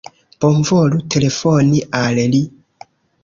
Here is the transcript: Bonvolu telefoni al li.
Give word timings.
Bonvolu 0.43 1.01
telefoni 1.17 1.83
al 2.01 2.17
li. 2.33 2.41